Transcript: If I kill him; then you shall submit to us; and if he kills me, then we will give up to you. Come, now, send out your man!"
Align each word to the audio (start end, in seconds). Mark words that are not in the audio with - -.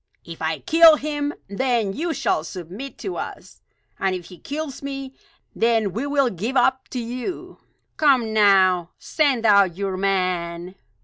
If 0.25 0.41
I 0.41 0.57
kill 0.57 0.95
him; 0.95 1.31
then 1.47 1.93
you 1.93 2.11
shall 2.11 2.43
submit 2.43 2.97
to 2.97 3.17
us; 3.17 3.61
and 3.99 4.15
if 4.15 4.29
he 4.29 4.39
kills 4.39 4.81
me, 4.81 5.13
then 5.55 5.93
we 5.93 6.07
will 6.07 6.31
give 6.31 6.57
up 6.57 6.87
to 6.87 6.99
you. 6.99 7.59
Come, 7.97 8.33
now, 8.33 8.89
send 8.97 9.45
out 9.45 9.77
your 9.77 9.97
man!" 9.97 10.73